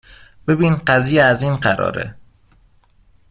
[0.47, 2.15] ببین قضیه از این قراره